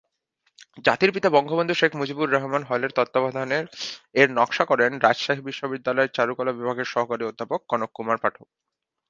[0.85, 3.59] জাতির পিতা বঙ্গবন্ধু শেখ মুজিবুর রহমান হলের তত্ত্বাবধানে
[4.15, 8.47] এর নকশা করেন রাজশাহী বিশ্ববিদ্যালয়ের চারুকলা বিভাগের সহকারী অধ্যাপক কনক কুমার পাঠক।